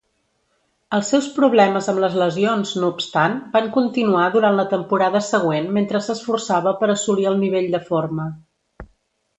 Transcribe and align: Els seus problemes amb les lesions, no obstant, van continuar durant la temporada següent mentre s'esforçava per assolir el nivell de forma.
Els 0.97 1.09
seus 1.13 1.25
problemes 1.35 1.89
amb 1.93 2.01
les 2.03 2.15
lesions, 2.21 2.71
no 2.85 2.89
obstant, 2.95 3.37
van 3.57 3.69
continuar 3.77 4.25
durant 4.37 4.59
la 4.61 4.67
temporada 4.73 5.23
següent 5.29 5.71
mentre 5.79 6.03
s'esforçava 6.09 6.77
per 6.83 6.93
assolir 6.97 7.31
el 7.35 7.41
nivell 7.47 7.71
de 7.77 7.85
forma. 7.93 8.29